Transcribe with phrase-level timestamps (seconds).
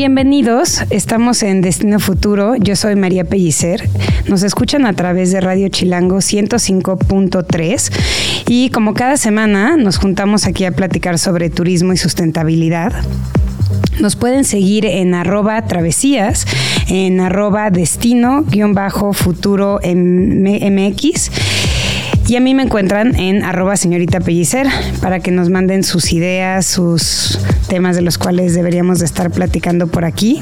[0.00, 3.86] Bienvenidos, estamos en Destino Futuro, yo soy María Pellicer,
[4.28, 7.92] nos escuchan a través de Radio Chilango 105.3
[8.48, 12.94] y como cada semana nos juntamos aquí a platicar sobre turismo y sustentabilidad.
[14.00, 16.46] Nos pueden seguir en arroba travesías,
[16.88, 21.30] en arroba destino-futuro MX
[22.30, 24.68] y a mí me encuentran en arroba señorita Pellicer
[25.02, 29.88] para que nos manden sus ideas, sus temas de los cuales deberíamos de estar platicando
[29.88, 30.38] por aquí.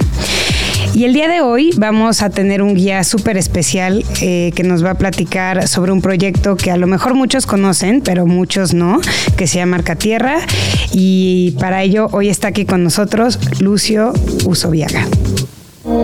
[0.92, 4.84] Y el día de hoy vamos a tener un guía súper especial eh, que nos
[4.84, 9.00] va a platicar sobre un proyecto que a lo mejor muchos conocen, pero muchos no,
[9.39, 10.41] que se llama Arcatierra.
[10.92, 14.12] Y para ello hoy está aquí con nosotros Lucio
[14.44, 15.06] Usoviaga.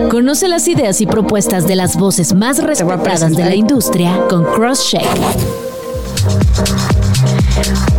[0.09, 5.64] Conoce las ideas y propuestas de las voces más respetadas de la industria con CrossCheck.
[6.27, 7.34] Thank you.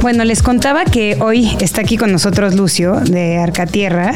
[0.00, 4.12] Bueno, les contaba que hoy está aquí con nosotros Lucio de Arcatierra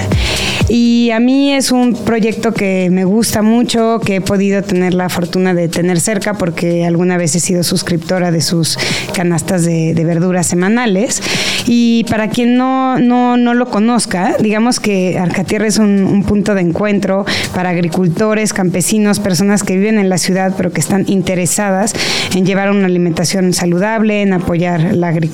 [0.69, 5.09] y a mí es un proyecto que me gusta mucho, que he podido tener la
[5.09, 8.79] fortuna de tener cerca porque alguna vez he sido suscriptora de sus
[9.13, 11.23] canastas de, verduras semanales.
[11.67, 16.55] Y para quien no, no, no, lo conozca, digamos que Arcatierra es un, un punto
[16.55, 21.95] de encuentro para agricultores, campesinos, personas que viven en la ciudad pero que están interesadas
[22.35, 25.30] en llevar una alimentación saludable, en apoyar la agricultura,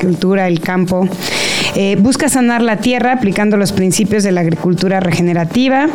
[0.47, 1.09] el campo.
[1.75, 5.89] Eh, busca sanar la tierra aplicando los principios de la agricultura regenerativa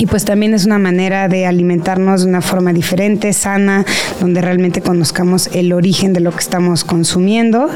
[0.00, 3.84] y pues también es una manera de alimentarnos de una forma diferente, sana,
[4.18, 7.68] donde realmente conozcamos el origen de lo que estamos consumiendo.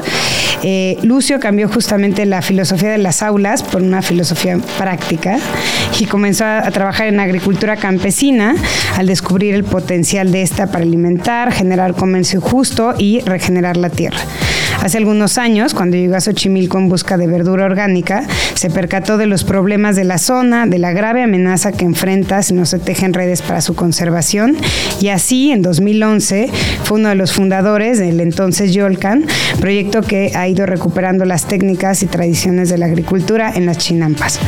[0.63, 5.37] Eh, Lucio cambió justamente la filosofía de las aulas por una filosofía práctica
[5.99, 8.55] y comenzó a, a trabajar en agricultura campesina
[8.97, 14.19] al descubrir el potencial de esta para alimentar, generar comercio justo y regenerar la tierra.
[14.85, 19.25] Hace algunos años, cuando llegó a Xochimilco en busca de verdura orgánica, se percató de
[19.25, 23.11] los problemas de la zona, de la grave amenaza que enfrenta si no se tejen
[23.11, 24.55] redes para su conservación.
[25.01, 26.51] Y así, en 2011,
[26.83, 29.25] fue uno de los fundadores del entonces Yolcan,
[29.59, 34.39] proyecto que ha ido recuperando las técnicas y tradiciones de la agricultura en las chinampas.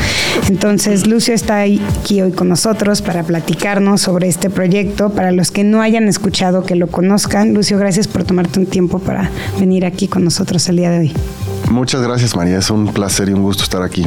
[0.49, 5.09] Entonces, Lucio está aquí hoy con nosotros para platicarnos sobre este proyecto.
[5.09, 7.55] Para los que no hayan escuchado, que lo conozcan.
[7.55, 11.13] Lucio, gracias por tomarte un tiempo para venir aquí con nosotros el día de hoy.
[11.71, 14.05] Muchas gracias María, es un placer y un gusto estar aquí.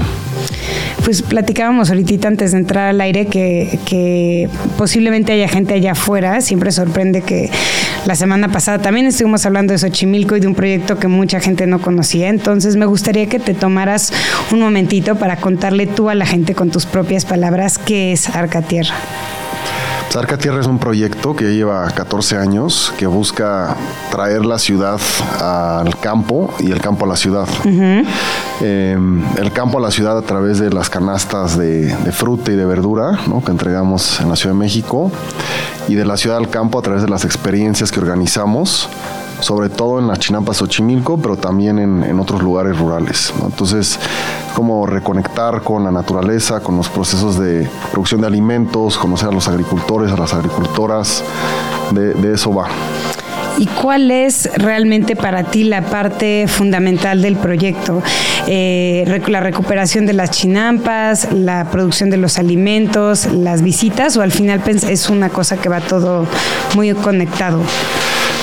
[1.05, 6.41] Pues platicábamos ahorita antes de entrar al aire que, que, posiblemente haya gente allá afuera.
[6.43, 7.51] Siempre sorprende que
[8.07, 11.67] la semana pasada también estuvimos hablando de Xochimilco y de un proyecto que mucha gente
[11.67, 12.29] no conocía.
[12.29, 14.13] Entonces me gustaría que te tomaras
[14.53, 18.41] un momentito para contarle tú a la gente con tus propias palabras qué es Arcatierra.
[18.41, 19.40] Arca Tierra
[20.61, 23.77] es un proyecto que lleva 14 años que busca
[24.11, 25.01] traer la ciudad
[25.41, 27.47] al campo y el campo a la ciudad.
[28.61, 28.99] eh,
[29.37, 32.67] el campo a la ciudad a través de las canastas de, de fruta y de
[32.67, 33.43] verdura ¿no?
[33.45, 35.13] que entregamos en la Ciudad de México
[35.87, 38.89] y de la ciudad al campo a través de las experiencias que organizamos
[39.41, 43.33] sobre todo en las chinampas Xochimilco, pero también en, en otros lugares rurales.
[43.45, 43.99] Entonces,
[44.55, 49.49] como reconectar con la naturaleza, con los procesos de producción de alimentos, conocer a los
[49.49, 51.25] agricultores, a las agricultoras,
[51.93, 52.69] de, eso va.
[53.59, 58.03] ¿Y cuál es realmente para ti la parte fundamental del proyecto?
[58.47, 64.33] Eh, la recuperación de las chinampas, la producción de los alimentos, las visitas, o al
[64.33, 66.27] final es una cosa que va todo
[66.75, 67.61] muy conectado?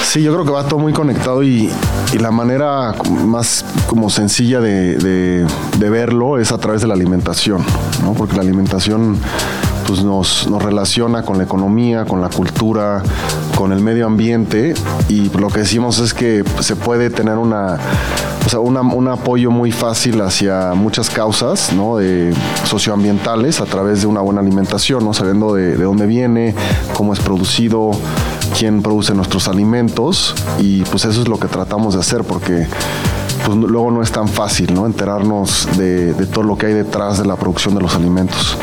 [0.08, 1.70] Sí, yo creo que va todo muy conectado y,
[2.18, 2.96] la manera
[3.26, 5.46] más como sencilla de,
[5.78, 7.62] verlo es a través de la alimentación,
[8.02, 8.14] ¿no?
[8.14, 9.18] porque la alimentación
[9.86, 13.04] pues nos, relaciona con la economía, con la cultura,
[13.58, 14.76] con el medio ambiente
[15.10, 17.78] y lo que decimos es que se puede tener una,
[18.46, 21.98] o sea, un apoyo muy fácil hacia muchas causas ¿no?
[21.98, 22.34] de
[22.64, 25.14] socioambientales a través de una buena alimentación, ¿no?
[25.14, 26.56] sabiendo de dónde viene,
[26.94, 27.92] cómo es producido,
[28.58, 32.68] quién produce nuestros alimentos y pues eso es lo que tratamos de hacer porque
[33.46, 34.88] pues luego no es tan fácil ¿no?
[34.88, 38.58] enterarnos de, de todo lo que hay detrás de la producción de los alimentos.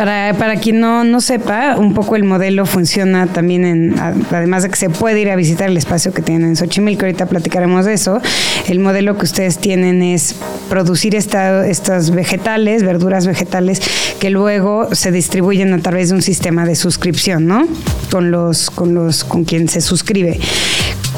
[0.00, 4.70] Para, para, quien no, no sepa, un poco el modelo funciona también en, además de
[4.70, 7.92] que se puede ir a visitar el espacio que tienen en Xochimilco, ahorita platicaremos de
[7.92, 8.18] eso,
[8.66, 10.36] el modelo que ustedes tienen es
[10.70, 13.82] producir esta, estas vegetales, verduras vegetales,
[14.18, 17.68] que luego se distribuyen a través de un sistema de suscripción, ¿no?
[18.10, 20.40] Con los, con los, con quien se suscribe.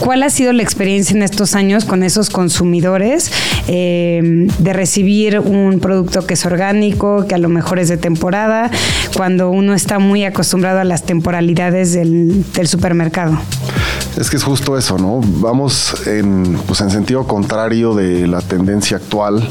[0.00, 3.31] ¿Cuál ha sido la experiencia en estos años con esos consumidores
[3.69, 8.71] eh, de recibir un producto que es orgánico, que a lo mejor es de temporada,
[9.17, 13.39] cuando uno está muy acostumbrado a las temporalidades del, supermercado?
[14.17, 15.21] Es que es justo eso, ¿no?
[15.23, 19.47] Vamos en, pues en sentido contrario de la tendencia actual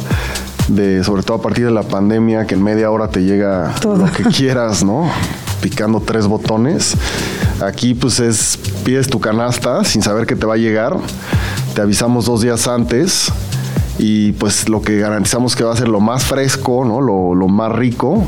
[0.68, 4.12] de sobre todo a partir de la pandemia, que en media hora te llega lo
[4.12, 5.10] que quieras, ¿no?
[5.62, 6.96] Picando tres botones.
[7.62, 10.98] Aquí pues es, pides tu canasta sin saber que te va a llegar,
[11.76, 13.32] te avisamos dos días antes
[14.00, 17.02] y pues lo que garantizamos que va a ser lo más fresco, ¿no?
[17.02, 18.26] lo, más rico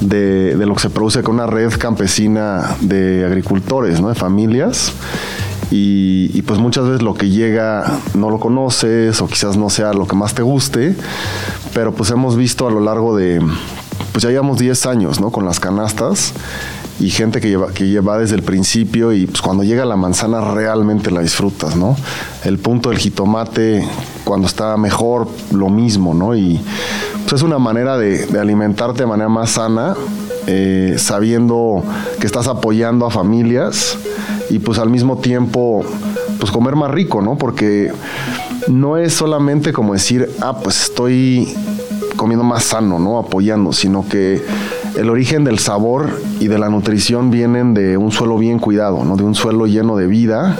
[0.00, 4.08] de, lo que se produce con una red campesina de agricultores, ¿no?
[4.08, 4.92] de familias.
[5.70, 10.06] Y, pues muchas veces lo que llega no lo conoces o quizás no sea lo
[10.06, 10.94] que más te guste,
[11.72, 13.40] pero pues hemos visto a lo largo de,
[14.12, 15.30] pues ya llevamos 10 años, ¿no?
[15.30, 16.34] Con las canastas
[17.00, 20.40] y gente que lleva, que lleva desde el principio y pues cuando llega la manzana
[20.52, 21.96] realmente la disfrutas, ¿no?
[22.44, 23.86] El punto del jitomate
[24.24, 26.36] cuando está mejor, lo mismo, ¿no?
[26.36, 26.60] Y
[27.22, 29.94] pues es una manera de, alimentarte de manera más sana,
[30.46, 31.82] eh, sabiendo
[32.20, 33.98] que estás apoyando a familias
[34.50, 35.84] y pues al mismo tiempo
[36.38, 37.36] pues comer más rico, ¿no?
[37.36, 37.92] Porque
[38.68, 41.54] no es solamente como decir, ah, pues estoy
[42.16, 43.18] comiendo más sano, ¿no?
[43.18, 44.42] Apoyando, sino que
[44.96, 49.16] el origen del sabor y de la nutrición vienen de un suelo bien cuidado, ¿no?
[49.16, 50.56] De un suelo lleno de vida.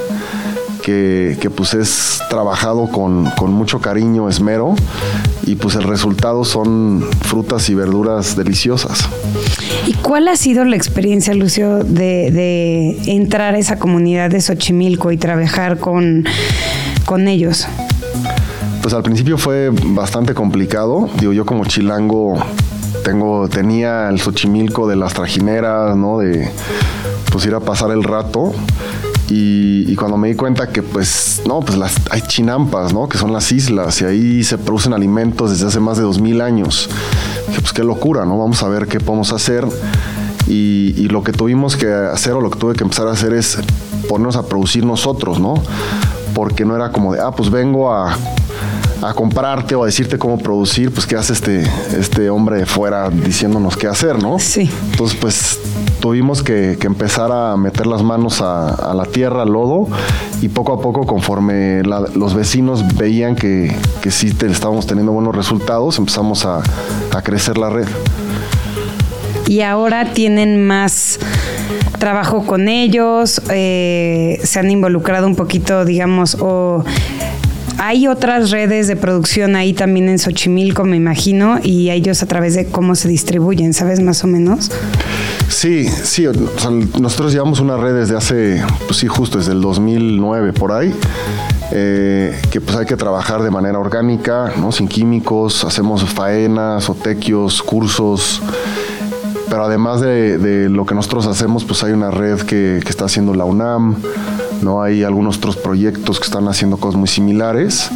[0.83, 4.75] Que, pues es trabajado con, mucho cariño, esmero,
[5.47, 9.09] y pues el resultado son frutas y verduras deliciosas.
[9.87, 15.11] ¿Y cuál ha sido la experiencia, Lucio, de, de entrar a esa comunidad de Xochimilco
[15.11, 16.27] y trabajar con,
[17.07, 17.67] con ellos?
[18.83, 21.09] Pues al principio fue bastante complicado.
[21.19, 22.37] Digo, yo como chilango
[23.05, 26.19] tengo, tenía el Xochimilco de las trajineras, ¿no?
[26.19, 26.51] De
[27.31, 28.53] pues ir a pasar el rato.
[29.31, 33.09] Y, cuando me di cuenta que pues no, pues las, hay chinampas, ¿no?
[33.09, 36.41] Que son las islas y ahí se producen alimentos desde hace más de dos mil
[36.41, 36.91] años.
[37.55, 38.39] Que pues qué locura, ¿no?
[38.39, 39.65] Vamos a ver qué podemos hacer.
[40.47, 43.59] Y, lo que tuvimos que hacer o lo que tuve que empezar a hacer es
[44.09, 45.55] ponernos a producir nosotros, ¿no?
[46.35, 48.17] Porque no era como de, ah, pues vengo a
[49.09, 51.63] a comprarte o a decirte cómo producir, pues qué hace este,
[51.99, 54.39] este hombre de fuera diciéndonos qué hacer, ¿no?
[54.39, 54.71] Sí.
[54.93, 55.61] Entonces, pues
[56.01, 59.89] tuvimos que, empezar a meter las manos a, la tierra, al lodo,
[60.43, 65.99] y poco a poco, conforme los vecinos veían que, que sí estábamos teniendo buenos resultados,
[65.99, 66.63] empezamos a,
[67.23, 67.87] crecer la red.
[69.47, 71.19] Y ahora tienen más
[71.99, 76.85] trabajo con ellos, eh, se han involucrado un poquito, digamos, o
[77.87, 82.55] hay otras redes de producción ahí también en Xochimilco, me imagino, y ellos a través
[82.55, 84.71] de cómo se distribuyen, ¿sabes más o menos?
[85.49, 86.27] Sí, sí,
[86.99, 90.95] nosotros llevamos una red desde hace, pues sí, justo desde el 2009 por ahí.
[91.73, 94.73] Eh, que pues hay que trabajar de manera orgánica, ¿no?
[94.73, 98.41] sin químicos, hacemos faenas, otequios, cursos,
[99.51, 103.35] pero además de, lo que nosotros hacemos, pues hay una red que, que está haciendo
[103.35, 103.97] la UNAM,
[104.63, 104.83] ¿no?
[104.83, 107.91] Hay algunos otros proyectos que están haciendo cosas muy similares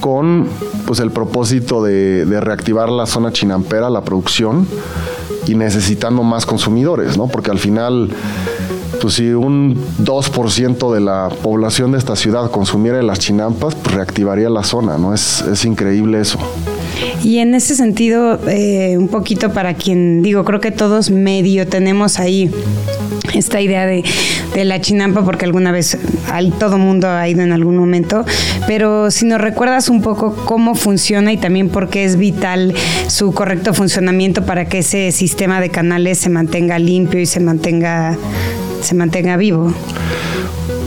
[0.00, 0.48] con
[0.86, 4.66] pues el propósito de, reactivar la zona chinampera, la producción
[5.46, 7.28] y necesitando más consumidores, ¿no?
[7.28, 8.10] Porque al final
[9.00, 14.48] pues si un 2% de la población de esta ciudad consumiera las chinampas, pues reactivaría
[14.48, 15.12] la zona, ¿no?
[15.12, 16.38] Es, es increíble eso.
[17.22, 22.18] Y en ese sentido, eh, un poquito para quien digo, creo que todos medio tenemos
[22.18, 22.50] ahí
[23.34, 24.04] esta idea de,
[24.64, 25.98] la chinampa, porque alguna vez
[26.30, 28.24] al, todo mundo ha ido en algún momento,
[28.66, 32.74] pero si nos recuerdas un poco cómo funciona y también por qué es vital
[33.08, 38.16] su correcto funcionamiento para que ese sistema de canales se mantenga limpio y se mantenga,
[38.80, 39.74] se mantenga vivo.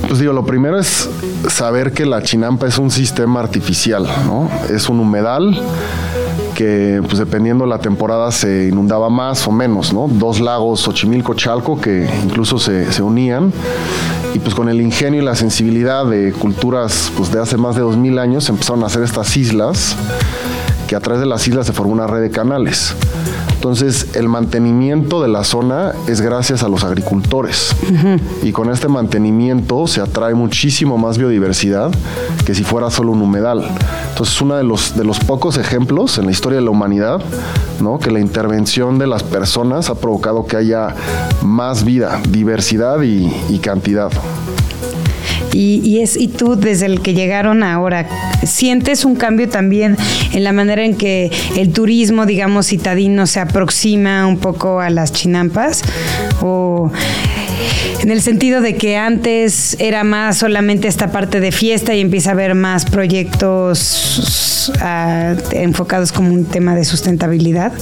[0.08, 1.10] Pues digo, lo primero es
[1.50, 4.50] saber que la chinampa es un sistema artificial, ¿no?
[4.74, 5.62] Es un humedal
[6.58, 10.08] que pues dependiendo la temporada se inundaba más o menos, ¿no?
[10.12, 13.54] Dos lagos, Xochimilco, Chalco, que incluso se, se unían
[14.34, 17.82] y pues con el ingenio y la sensibilidad de culturas pues de hace más de
[17.82, 19.96] dos mil años empezaron a hacer estas islas
[20.88, 22.96] que a través de las islas se formó una red de canales.
[23.68, 27.76] Entonces, el mantenimiento de la zona es gracias a los agricultores.
[28.42, 31.92] Y con este mantenimiento se atrae muchísimo más biodiversidad
[32.46, 33.68] que si fuera solo un humedal.
[34.12, 37.22] Entonces, es uno de los, de los pocos ejemplos en la historia de la humanidad,
[37.82, 38.00] ¿no?
[38.00, 40.96] Que la intervención de las personas ha provocado que haya
[41.44, 44.14] más vida, diversidad y, y cantidad.
[45.54, 48.08] Y, es, y tú, desde el que llegaron ahora,
[48.46, 49.98] ¿sientes un cambio también
[50.34, 55.12] en la manera en que el turismo, digamos, citadino se aproxima un poco a las
[55.12, 55.82] chinampas?
[56.42, 56.92] ¿O
[58.02, 62.30] en el sentido de que antes era más solamente esta parte de fiesta y empieza
[62.30, 67.74] a haber más proyectos uh, enfocados como un tema de sustentabilidad.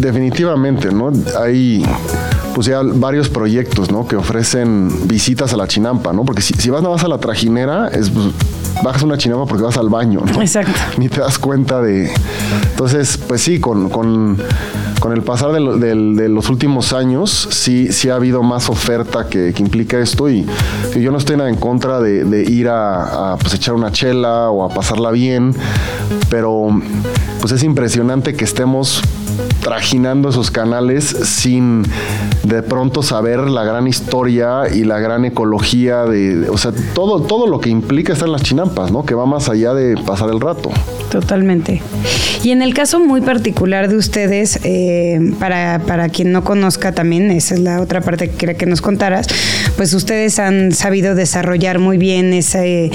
[0.00, 1.12] Definitivamente, ¿no?
[1.40, 1.84] Hay
[2.58, 4.08] pues ya varios proyectos, ¿no?
[4.08, 6.24] Que ofrecen visitas a la chinampa, ¿no?
[6.24, 8.26] Porque si, si vas nada más a la trajinera, es pues,
[8.82, 10.42] bajas una chinampa porque vas al baño, ¿no?
[10.42, 10.72] Exacto.
[10.98, 12.10] Ni te das cuenta de.
[12.72, 14.38] Entonces, pues sí, con, con,
[14.98, 19.28] con el pasar de, de, de, los últimos años, sí, sí ha habido más oferta
[19.28, 20.44] que, que implica esto y,
[20.96, 23.92] y, yo no estoy nada en contra de, de ir a, a pues, echar una
[23.92, 25.54] chela o a pasarla bien,
[26.28, 26.70] pero
[27.40, 29.00] pues es impresionante que estemos
[29.68, 31.82] trajinando esos canales sin
[32.42, 37.46] de pronto saber la gran historia y la gran ecología de, o sea, todo, todo
[37.46, 39.04] lo que implica estar en las chinampas, ¿no?
[39.04, 40.70] Que va más allá de pasar el rato.
[41.10, 41.82] Totalmente.
[42.42, 47.30] Y en el caso muy particular de ustedes, eh, para, para, quien no conozca también,
[47.30, 49.26] esa es la otra parte que quería que nos contaras,
[49.76, 52.90] pues ustedes han sabido desarrollar muy bien esa, eh,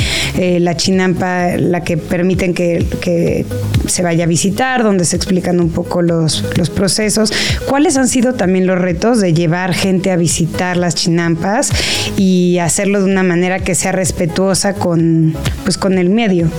[0.59, 3.45] la chinampa, la que permiten que, que,
[3.87, 7.33] se vaya a visitar, donde se explican un poco los, los procesos.
[7.67, 11.69] ¿Cuáles han sido también los retos de llevar gente a visitar las chinampas
[12.17, 15.35] y hacerlo de una manera que sea respetuosa con,
[15.65, 16.49] pues, con el medio?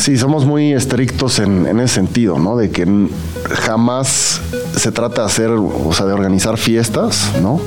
[0.00, 2.56] Sí, somos muy estrictos en, ese sentido, ¿no?
[2.56, 2.88] De que
[3.50, 4.40] jamás
[4.74, 7.60] se trata de hacer, o sea, de organizar fiestas, ¿no?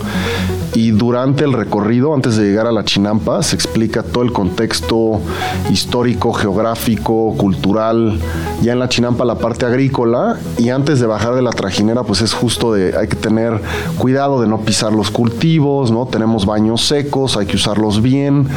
[0.74, 5.22] Y durante el recorrido, antes de llegar a la Chinampa, se explica todo el contexto
[5.70, 8.20] histórico, geográfico, cultural.
[8.64, 12.22] Ya en la Chinampa la parte agrícola y antes de bajar de la trajinera, pues
[12.22, 13.62] es justo de hay que tener
[14.00, 16.08] cuidado de no pisar los cultivos, ¿no?
[16.08, 18.48] Tenemos baños secos, hay que usarlos bien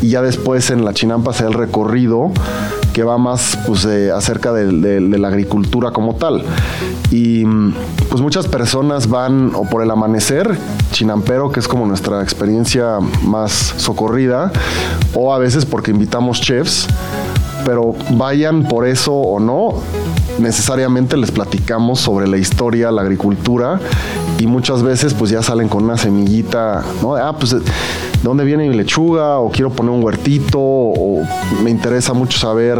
[0.00, 2.32] y ya después en la Chinampa se da el recorrido
[2.92, 6.42] que va más pues, eh, acerca de, la agricultura como tal.
[7.10, 7.44] Y
[8.08, 10.56] pues muchas personas van o por el amanecer,
[10.92, 14.50] chinampero, que es como nuestra experiencia más socorrida,
[15.14, 16.86] o a veces porque invitamos chefs,
[17.64, 19.74] pero vayan por eso o no,
[20.38, 23.78] necesariamente les platicamos sobre la historia, la agricultura
[24.38, 27.16] y muchas veces pues ya salen con una semillita, ¿no?
[27.16, 27.54] Ah, pues
[28.22, 29.38] ¿de dónde viene mi lechuga?
[29.38, 31.22] O quiero poner un huertito, o
[31.62, 32.78] me interesa mucho saber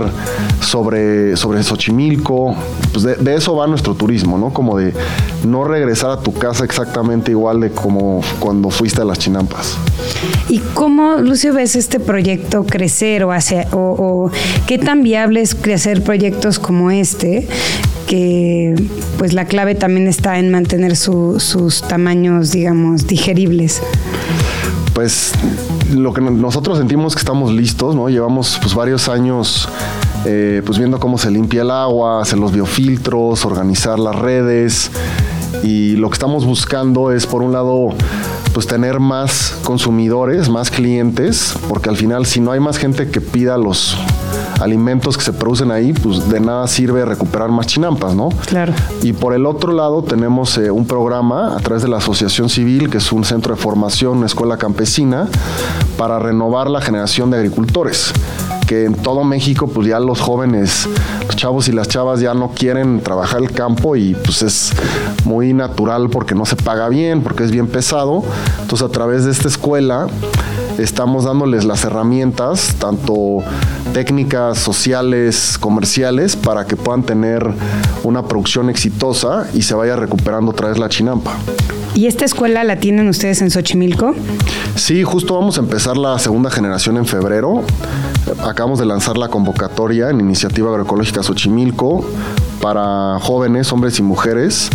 [0.61, 2.55] sobre, sobre Xochimilco.
[2.93, 4.53] Pues de, de, eso va nuestro turismo, ¿no?
[4.53, 4.95] Como de
[5.45, 9.77] no regresar a tu casa exactamente igual de como cuando fuiste a las chinampas.
[10.49, 14.31] ¿Y cómo, Lucio, ves este proyecto crecer o, hacia, o, o
[14.69, 17.49] qué tan viable es crecer proyectos como este?
[18.07, 18.75] que
[19.17, 23.81] pues la clave también está en mantener su, sus tamaños, digamos, digeribles
[24.95, 25.33] pues
[25.93, 28.09] lo que nosotros sentimos que estamos listos, ¿no?
[28.09, 29.69] Llevamos pues varios años
[30.25, 34.91] eh, pues viendo cómo se limpia el agua, hacer los biofiltros, organizar las redes
[35.63, 37.91] y lo que estamos buscando es por un lado
[38.53, 43.21] pues tener más consumidores, más clientes, porque al final si no hay más gente que
[43.21, 43.97] pida los
[44.61, 48.29] alimentos que se producen ahí, pues de nada sirve recuperar más chinampas, ¿no?
[48.47, 48.73] Claro.
[49.03, 52.91] Y por el otro lado tenemos eh, un programa a través de la Asociación Civil,
[52.91, 55.29] que es un centro de formación, una escuela campesina,
[55.97, 58.13] para renovar la generación de agricultores
[58.67, 60.89] que en todo México pues ya los jóvenes,
[61.27, 64.73] los chavos y las chavas ya no quieren trabajar el campo y pues es
[65.25, 68.23] muy natural porque no se paga bien, porque es bien pesado.
[68.61, 70.07] Entonces a través de esta escuela
[70.79, 73.39] estamos dándoles las herramientas, tanto
[73.93, 77.47] técnicas sociales, comerciales, para que puedan tener
[78.03, 81.33] una producción exitosa y se vaya recuperando otra vez la chinampa.
[81.95, 84.15] ¿Y esta escuela la tienen ustedes en Xochimilco?
[84.77, 87.63] Sí, justo vamos a empezar la segunda generación en febrero.
[88.43, 92.05] Acabamos de lanzar la convocatoria en Iniciativa Agroecológica Xochimilco
[92.63, 94.71] para jóvenes, hombres y mujeres,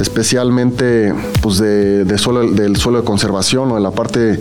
[0.00, 4.38] especialmente pues de, suelo, del suelo de conservación o de la parte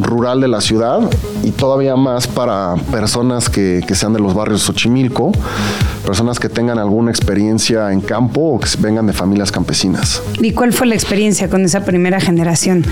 [0.00, 1.00] rural de la ciudad
[1.42, 5.32] y todavía más para personas que, que sean de los barrios Xochimilco,
[6.04, 10.22] personas que tengan alguna experiencia en campo o que vengan de familias campesinas.
[10.40, 12.84] ¿Y cuál fue la experiencia con esa primera generación?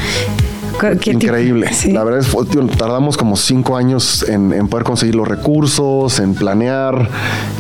[0.92, 1.72] Increíble.
[1.72, 1.92] Sí.
[1.92, 6.34] La verdad es que tardamos como cinco años en, en, poder conseguir los recursos, en
[6.34, 7.08] planear.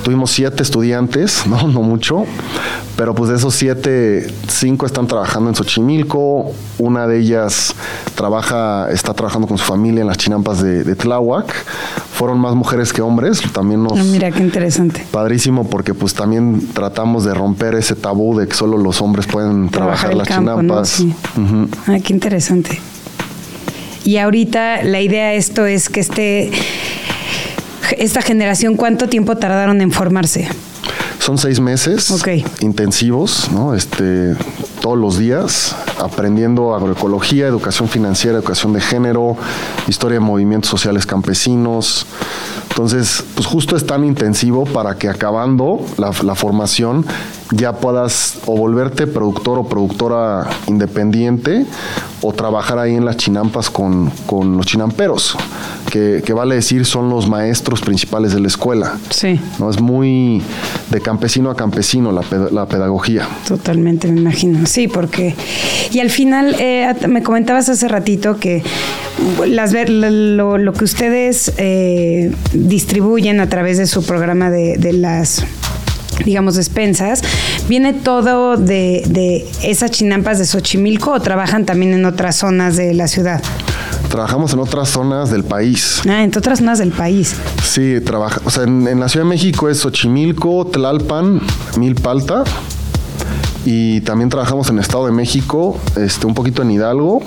[0.02, 2.24] Tuvimos siete estudiantes, no, no mucho,
[2.96, 6.52] pero pues de esos siete, cinco están trabajando en Xochimilco.
[6.78, 7.74] Una de ellas
[8.14, 11.52] trabaja, está trabajando con su familia en las chinampas de, de Tláhuac.
[12.14, 13.92] Fueron más mujeres que hombres, también nos...
[13.92, 15.04] Oh, mira, qué interesante.
[15.10, 19.68] Padrísimo, porque pues también tratamos de romper ese tabú de que solo los hombres pueden
[19.68, 21.00] trabajar, trabajar las campo, chinampas.
[21.00, 21.14] ¿no?
[21.14, 21.14] Sí.
[21.36, 22.02] Uh -huh.
[22.02, 22.80] Qué interesante.
[24.04, 26.52] Y ahorita la idea de esto es que este,
[27.98, 30.48] esta generación, ¿cuánto tiempo tardaron en formarse?
[31.18, 32.44] Son seis meses okay.
[32.60, 33.74] intensivos, ¿no?
[33.74, 34.34] Este,
[34.82, 39.38] todos los días, aprendiendo agroecología, educación financiera, educación de género,
[39.88, 42.06] historia de movimientos sociales campesinos.
[42.74, 47.06] Entonces, pues justo es tan intensivo para que acabando la, la formación
[47.52, 51.66] ya puedas o volverte productor o productora independiente
[52.20, 55.36] o trabajar ahí en las chinampas con, con los chinamperos,
[55.92, 58.96] que, que, vale decir son los maestros principales de la escuela.
[59.10, 59.38] Sí.
[59.60, 59.70] ¿no?
[59.70, 60.42] Es muy
[60.90, 63.28] de campesino a campesino la, la pedagogía.
[63.46, 64.66] Totalmente, me imagino.
[64.66, 65.36] Sí, porque...
[65.92, 68.64] Y al final, eh, me comentabas hace ratito que
[69.46, 75.44] las, lo, lo que ustedes eh, distribuyen a través de su programa de, de las
[76.24, 77.22] digamos, despensas,
[77.68, 82.94] ¿viene todo de, de, esas chinampas de Xochimilco o trabajan también en otras zonas de
[82.94, 83.42] la ciudad?
[84.08, 86.02] Trabajamos en otras zonas del país.
[86.08, 87.34] Ah, en otras zonas del país.
[87.64, 91.40] Sí, trabaja, o sea, en, en la Ciudad de México es Xochimilco, Tlalpan,
[91.78, 92.44] Milpalta.
[93.64, 97.22] Y también trabajamos en Estado de México, este, un poquito en Hidalgo,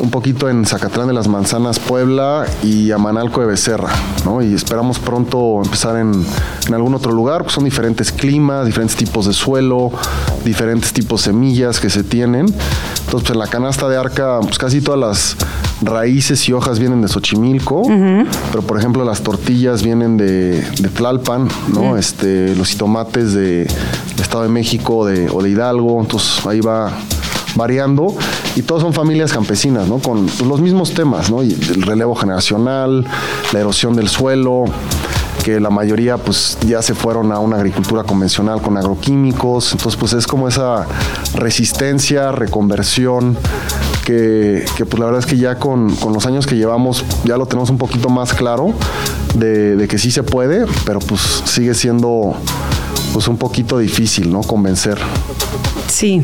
[0.00, 3.90] un poquito en Zacatlán de las Manzanas, Puebla y Amanalco de Becerra,
[4.24, 4.42] ¿no?
[4.42, 6.24] Y esperamos pronto empezar en,
[6.66, 9.90] en, algún otro lugar, pues son diferentes climas, diferentes tipos de suelo,
[10.44, 12.46] diferentes tipos de semillas que se tienen.
[12.46, 15.36] Entonces, pues en la canasta de arca, pues casi todas las
[15.82, 18.26] raíces y hojas vienen de Xochimilco, uh -huh.
[18.50, 21.80] pero por ejemplo las tortillas vienen de, de Tlalpan, ¿no?
[21.80, 21.98] Uh -huh.
[21.98, 26.92] Este, los jitomates de, de Estado de México de, o de Hidalgo, entonces ahí va
[27.56, 28.14] variando
[28.54, 29.98] y todos son familias campesinas, ¿no?
[29.98, 31.42] Con los mismos temas, ¿no?
[31.42, 33.04] Y el relevo generacional,
[33.52, 34.64] la erosión del suelo,
[35.44, 40.12] que la mayoría pues ya se fueron a una agricultura convencional con agroquímicos, entonces pues
[40.12, 40.86] es como esa
[41.34, 43.36] resistencia, reconversión,
[44.04, 47.46] que, pues la verdad es que ya con, con, los años que llevamos ya lo
[47.46, 48.72] tenemos un poquito más claro
[49.34, 52.34] de que sí se puede, pero pues sigue siendo
[53.12, 54.42] pues un poquito difícil, ¿no?
[54.42, 54.98] Convencer.
[55.88, 56.22] Sí,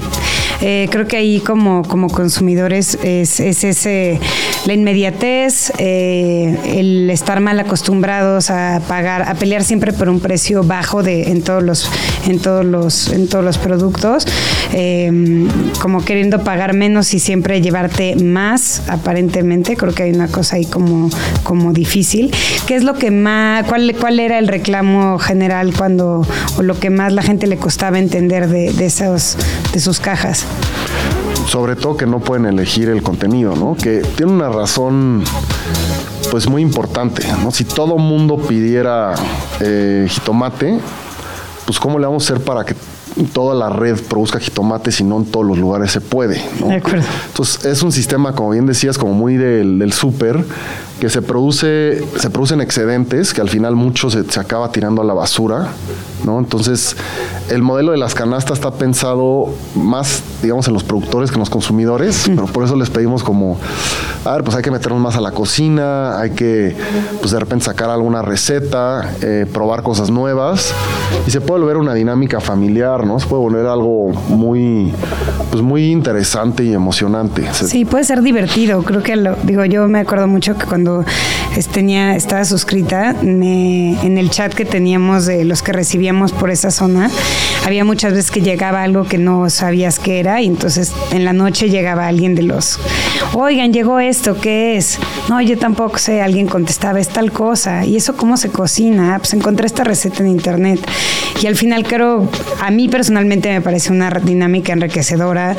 [0.63, 4.21] eh, creo que ahí como, como consumidores es, es ese,
[4.67, 10.63] la inmediatez, eh, el estar mal acostumbrados a pagar, a pelear siempre por un precio
[10.63, 11.91] bajo de, en, todos los,
[12.27, 14.27] en, todos los, en todos los productos,
[14.73, 15.11] eh,
[15.81, 20.65] como queriendo pagar menos y siempre llevarte más, aparentemente, creo que hay una cosa ahí
[20.65, 21.11] como,
[21.43, 22.33] como difícil.
[22.67, 26.91] ¿Qué es lo que más, cuál, cuál era el reclamo general cuando, o lo que
[26.91, 29.37] más la gente le costaba entender de, de esos
[29.73, 30.47] de sus cajas.
[31.47, 33.77] Sobre todo que no pueden elegir el contenido, ¿no?
[33.77, 35.23] Que tiene una razón
[36.31, 37.51] pues muy importante, ¿no?
[37.51, 39.15] Si todo mundo pidiera
[39.61, 40.79] eh, jitomate,
[41.67, 42.75] pues cómo le vamos a hacer para que
[43.33, 46.43] toda la red produzca jitomate si no en todos los lugares se puede.
[46.61, 46.69] ¿no?
[46.69, 47.05] De acuerdo.
[47.29, 50.45] Entonces es un sistema, como bien decías, como muy del, del súper,
[51.03, 55.05] que se produce, se producen excedentes, que al final mucho se, se, acaba tirando a
[55.05, 55.67] la basura,
[56.25, 56.39] ¿no?
[56.39, 56.97] Entonces,
[57.51, 61.51] el modelo de las canastas está pensado más, digamos, en los productores que en los
[61.51, 63.59] consumidores, pero por eso les pedimos como,
[64.25, 66.77] a ver, pues hay que meternos más a la cocina, hay que,
[67.19, 70.73] pues de repente sacar alguna receta, eh, probar cosas nuevas,
[71.27, 73.19] y se puede volver una dinámica familiar, ¿no?
[73.19, 74.93] Se puede volver algo muy,
[75.51, 77.45] pues muy interesante y emocionante.
[77.53, 80.92] Sí, puede ser divertido, creo que, lo, digo, yo me acuerdo mucho que cuando
[81.57, 87.11] estaba suscrita, en el chat que teníamos de los que recibíamos por esa zona,
[87.65, 91.33] había muchas veces que llegaba algo que no sabías qué era y entonces en la
[91.33, 92.79] noche llegaba alguien de los,
[93.35, 94.99] oigan, llegó esto, ¿qué es?
[95.29, 99.35] No, yo tampoco sé, alguien contestaba, es tal cosa, y eso cómo se cocina, pues
[99.35, 100.81] encontré esta receta en internet.
[101.43, 102.29] Y al final creo,
[102.61, 105.57] a mí personalmente me parece una dinámica enriquecedora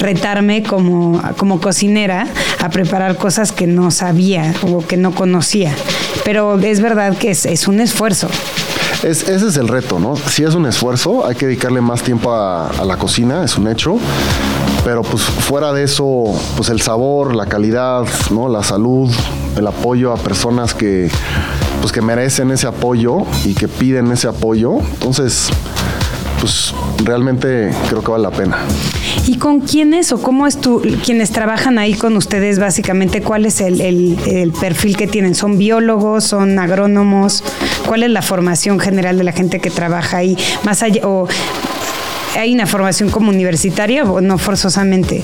[0.00, 2.26] retarme como, como cocinera
[2.60, 5.74] a preparar cosas que no sabía o que no conocía.
[6.24, 8.28] Pero es verdad que es, es un esfuerzo.
[9.02, 10.16] Es, ese es el reto, ¿no?
[10.16, 13.68] Si es un esfuerzo, hay que dedicarle más tiempo a, a, la cocina, es un
[13.68, 13.96] hecho.
[14.84, 16.24] Pero pues fuera de eso,
[16.56, 18.48] pues el sabor, la calidad, ¿no?
[18.48, 19.10] La salud,
[19.56, 21.10] el apoyo a personas que
[21.80, 24.78] pues que merecen ese apoyo y que piden ese apoyo.
[24.78, 25.50] Entonces,
[26.40, 28.58] pues realmente creo que vale la pena.
[29.26, 33.22] ¿Y con quiénes o cómo es tu, quienes trabajan ahí con ustedes básicamente?
[33.22, 35.34] ¿Cuál es el, el, perfil que tienen?
[35.34, 36.24] ¿Son biólogos?
[36.24, 37.42] ¿Son agrónomos?
[37.86, 40.36] ¿Cuál es la formación general de la gente que trabaja ahí?
[40.64, 41.26] Más allá, o
[42.36, 45.22] ¿Hay una formación como universitaria o no forzosamente?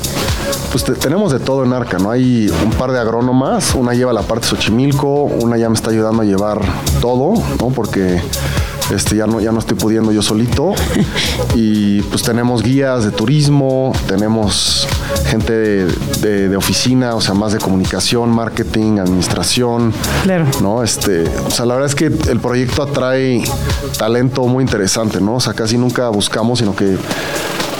[0.70, 2.12] Pues te, tenemos de todo en Arca, ¿no?
[2.12, 5.90] Hay un par de agrónomas, una lleva la parte de Xochimilco, una ya me está
[5.90, 6.60] ayudando a llevar
[7.00, 7.68] todo, ¿no?
[7.70, 8.22] Porque
[8.94, 10.74] este, ya, no, ya no estoy pudiendo yo solito.
[11.54, 14.86] Y pues tenemos guías de turismo, tenemos
[15.26, 15.86] gente de,
[16.20, 19.92] de, de, oficina, o sea, más de comunicación, marketing, administración.
[20.22, 20.46] Claro.
[20.60, 20.82] ¿no?
[20.82, 23.42] Este, o sea, la verdad es que el proyecto atrae
[23.98, 25.34] talento muy interesante, ¿no?
[25.34, 26.96] O sea, casi nunca buscamos, sino que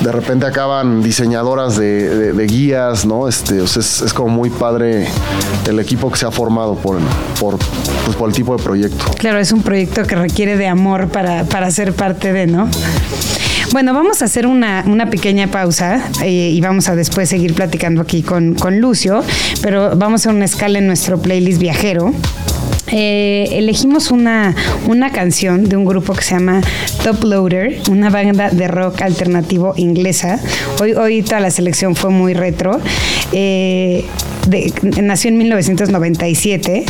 [0.01, 3.29] de repente acaban diseñadoras de, guías, ¿no?
[3.29, 5.07] Este, es, como muy padre
[5.69, 6.99] el equipo que se ha formado por,
[7.39, 7.59] por,
[8.05, 9.05] pues, por el tipo de proyecto.
[9.19, 12.69] Claro, es un proyecto que requiere de amor para, para ser parte de, ¿no?
[13.73, 18.23] Bueno, vamos a hacer una, pequeña pausa eh, y vamos a después seguir platicando aquí
[18.23, 19.23] con, con Lucio,
[19.63, 22.13] pero vamos a una escala en nuestro playlist viajero.
[22.93, 24.55] Eh, elegimos una,
[24.87, 26.61] una canción de un grupo que se llama
[27.05, 30.41] Top Loader, una banda de rock alternativo inglesa.
[30.81, 32.81] Hoy, hoy toda la selección fue muy retro.
[33.33, 34.05] Eh,
[35.03, 36.85] nació en 1997.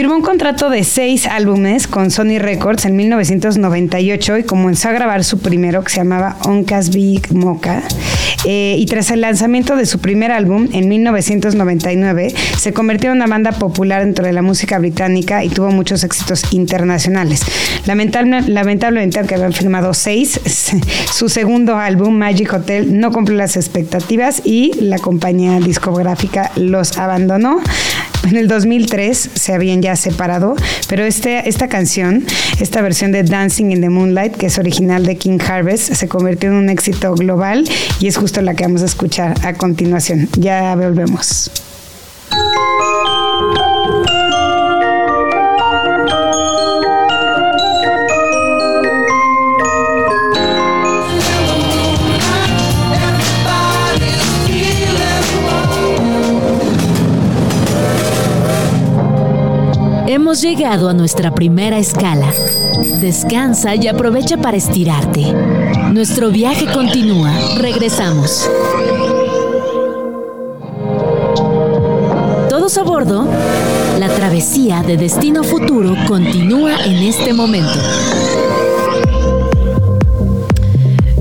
[0.00, 5.24] Firmó un contrato de seis álbumes con Sony Records en 1998 y comenzó a grabar
[5.24, 7.82] su primero que se llamaba Oncas Big Mocha.
[8.46, 13.26] Eh, y tras el lanzamiento de su primer álbum en 1999, se convirtió en una
[13.26, 17.42] banda popular dentro de la música británica y tuvo muchos éxitos internacionales.
[17.84, 20.40] lamentablemente, aunque habían firmado seis,
[21.12, 27.60] su segundo álbum, Magic Hotel, no cumplió las expectativas y la compañía discográfica los abandonó.
[28.24, 30.54] En el 2003 se habían ya separado,
[30.88, 32.24] pero este, esta canción,
[32.60, 36.50] esta versión de Dancing in the Moonlight, que es original de King Harvest, se convirtió
[36.50, 37.64] en un éxito global
[37.98, 40.28] y es justo la que vamos a escuchar a continuación.
[40.36, 41.50] Ya volvemos.
[60.30, 62.32] Hemos llegado a nuestra primera escala.
[63.00, 65.34] Descansa y aprovecha para estirarte.
[65.92, 67.32] Nuestro viaje continúa.
[67.58, 68.48] Regresamos.
[72.48, 73.26] Todos a bordo.
[73.98, 77.80] La travesía de Destino Futuro continúa en este momento.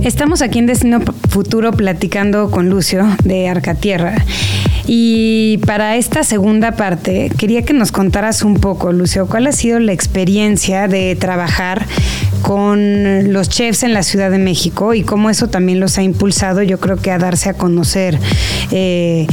[0.04, 4.24] Estamos aquí en Destino Futuro platicando con Lucio de Arcatierra
[4.92, 9.80] y para esta segunda parte, quería que nos contaras un poco, Lucio, cuál ha sido
[9.80, 11.86] la experiencia de trabajar
[12.42, 16.62] con los chefs en la Ciudad de México y cómo eso también los ha impulsado,
[16.64, 18.20] yo creo que a darse a conocer.
[18.72, 19.28] Eh,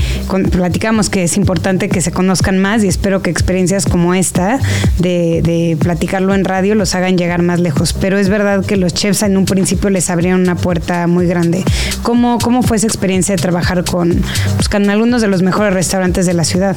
[0.50, 4.58] platicamos que es importante que se conozcan más y espero que experiencias como esta
[4.98, 7.92] de, platicarlo en radio los hagan llegar más lejos.
[7.92, 11.64] Pero es verdad que los chefs en un principio les abrieron una puerta muy grande.
[12.02, 14.22] ¿Cómo, cómo fue esa experiencia de trabajar con,
[14.56, 16.76] pues, con algunos de los mejores restaurantes de la ciudad?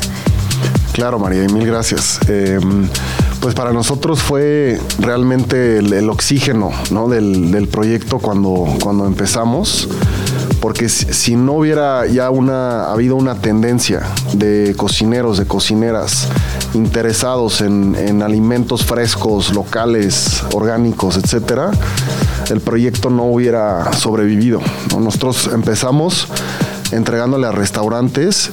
[0.93, 2.19] Claro, María, y mil gracias.
[2.27, 2.87] Em,
[3.41, 7.07] pues para nosotros fue realmente el, oxígeno ¿no?
[7.07, 9.87] del, proyecto cuando, cuando empezamos,
[10.59, 14.01] porque si, no hubiera ya una, habido una tendencia
[14.33, 16.27] de cocineros, de cocineras
[16.73, 21.71] interesados en, alimentos frescos, locales, orgánicos, etcétera,
[22.49, 24.59] el proyecto no hubiera sobrevivido.
[24.99, 26.27] Nosotros empezamos
[26.91, 28.51] entregándole a restaurantes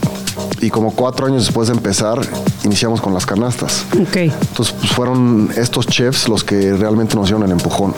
[0.60, 2.20] y como cuatro años después de empezar,
[2.66, 3.86] iniciamos con las canastas.
[4.00, 4.16] Ok.
[4.16, 7.94] Entonces, pues fueron estos chefs los que realmente nos dieron el empujón.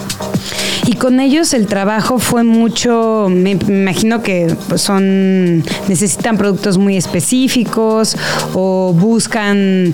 [0.86, 6.96] Y con ellos el trabajo fue mucho, me imagino que pues, son, necesitan productos muy
[6.96, 8.16] específicos
[8.54, 9.92] o buscan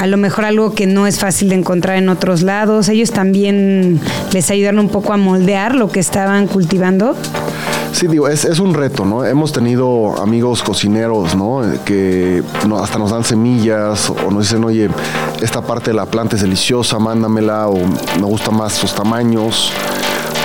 [0.00, 2.88] a lo mejor algo que no es fácil de encontrar en otros lados.
[2.88, 4.00] Ellos también
[4.32, 7.16] les ayudaron un poco a moldear lo que estaban cultivando.
[7.96, 9.24] Sí, digo, es, un reto, ¿no?
[9.24, 11.62] Hemos tenido amigos cocineros, ¿no?
[11.86, 12.42] Que
[12.78, 14.90] hasta nos dan semillas o nos dicen, oye,
[15.40, 17.78] esta parte de la planta es deliciosa, mándamela, o
[18.20, 19.72] me gusta más sus tamaños.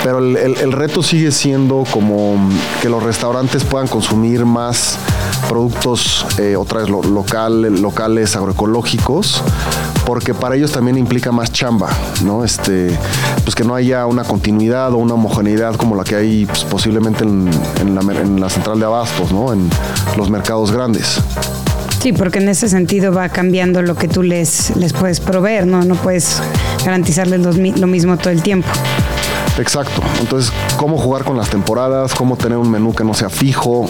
[0.01, 2.37] Pero el, reto sigue siendo como
[2.81, 4.97] que los restaurantes puedan consumir más
[5.49, 9.43] productos, eh, otra vez local, locales, agroecológicos,
[10.05, 11.89] porque para ellos también implica más chamba,
[12.23, 12.43] ¿no?
[12.43, 12.97] Este,
[13.43, 17.23] pues que no haya una continuidad o una homogeneidad como la que hay pues, posiblemente
[17.23, 17.49] en,
[18.39, 19.53] la, central de abastos, ¿no?
[19.53, 19.69] En
[20.17, 21.19] los mercados grandes.
[21.99, 25.83] Sí, porque en ese sentido va cambiando lo que tú les, les puedes proveer, ¿no?
[25.83, 26.41] No puedes
[26.83, 28.69] garantizarles lo mismo todo el tiempo.
[29.57, 30.01] Exacto.
[30.19, 33.89] Entonces, cómo jugar con las temporadas, cómo tener un menú que no sea fijo,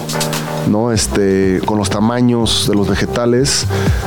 [0.68, 0.92] ¿no?
[0.92, 3.66] Este, con los tamaños de los vegetales.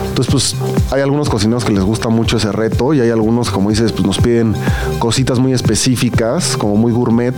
[0.09, 0.57] Entonces, pues
[0.93, 4.07] hay algunos cocineros que les gusta mucho ese reto y hay algunos, como dices, pues
[4.07, 4.55] nos piden
[4.99, 7.35] cositas muy específicas, como muy gourmet,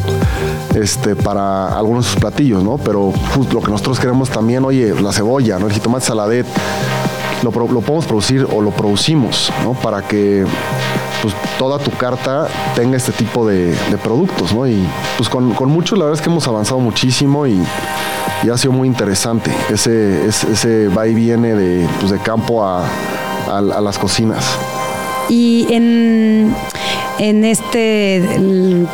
[0.75, 2.79] este, para algunos de sus platillos, ¿no?
[2.79, 5.67] Pero pues, lo que nosotros queremos también, oye, la cebolla, ¿no?
[5.67, 6.47] El jitomate saladet,
[7.43, 9.73] lo, lo podemos producir o lo producimos, ¿no?
[9.73, 10.45] Para que
[11.59, 14.67] toda tu carta tenga este tipo de, productos, ¿no?
[14.67, 17.63] Y pues con, mucho, la verdad es que hemos avanzado muchísimo y,
[18.51, 22.85] ha sido muy interesante ese, ese, va y viene de, pues, de campo a,
[23.61, 24.45] las cocinas.
[25.29, 26.55] Y en
[27.19, 28.23] en este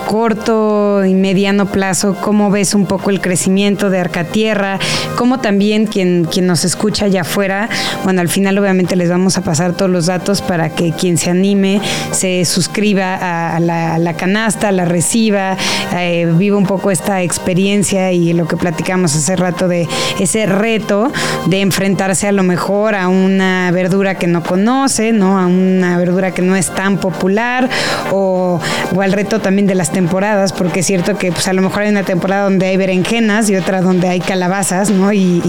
[0.07, 4.79] corto y mediano plazo, ¿cómo ves un poco el crecimiento de Arcatierra?
[5.17, 7.69] ¿Cómo también quien, quien nos escucha allá afuera,
[8.05, 11.31] bueno, al final obviamente les vamos a pasar todos los datos para que quien se
[11.31, 11.81] anime
[12.13, 15.57] se suscriba a, la, canasta, la reciba,
[15.97, 19.89] eh, viva un poco esta experiencia y lo que platicamos hace rato de
[20.21, 21.13] ese reto
[21.47, 25.39] de enfrentarse a lo mejor a una verdura que no conoce, ¿no?
[25.39, 27.69] A una verdura que no es tan popular
[28.13, 28.61] o,
[29.01, 31.91] al reto también de las temporadas, porque es cierto que pues a lo mejor hay
[31.91, 35.13] una temporada donde hay berenjenas y otra donde hay calabazas, ¿no?
[35.13, 35.43] Y,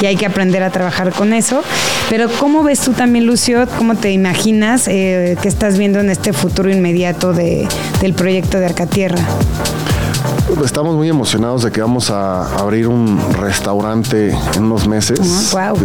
[0.00, 1.62] hay que aprender a trabajar con eso.
[2.08, 3.66] Pero ¿cómo ves tú también, Lucio?
[3.78, 7.68] ¿Cómo te imaginas eh, que estás viendo en este futuro inmediato de,
[8.00, 9.20] del proyecto de Arcatierra?
[10.64, 15.50] Estamos muy emocionados de que vamos a abrir un restaurante en unos meses.
[15.52, 15.76] wow.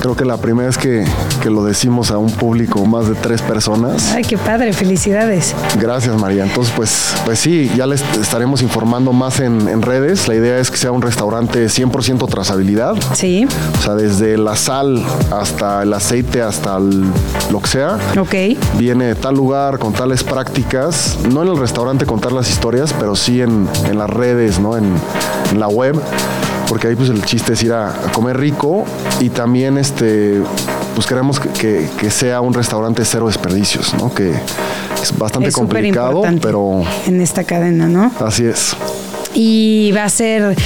[0.00, 1.04] creo que la primera vez que,
[1.42, 4.12] que, lo decimos a un público más de tres personas.
[4.12, 5.54] Ay, qué padre, felicidades.
[5.80, 6.44] Gracias, María.
[6.44, 10.28] Entonces, pues, pues sí, ya les estaremos informando más en, en redes.
[10.28, 12.94] La idea es que sea un restaurante 100% trazabilidad.
[13.14, 13.46] Sí.
[13.78, 17.98] O sea, desde la sal hasta el aceite, hasta lo que sea.
[18.18, 18.34] Ok.
[18.76, 21.16] Viene de tal lugar, con tales prácticas.
[21.30, 24.76] No en el restaurante contar las historias, pero sí en, en las redes, ¿no?
[24.76, 24.94] En,
[25.56, 25.94] la web,
[26.68, 28.84] porque ahí pues el chiste es ir a, comer rico
[29.20, 30.42] y también este
[30.94, 34.12] pues queremos que, sea un restaurante cero desperdicios, ¿no?
[34.12, 34.32] Que
[35.00, 38.10] es bastante complicado, pero en esta cadena, ¿no?
[38.18, 38.76] Así es.
[39.38, 40.56] Y va a ser,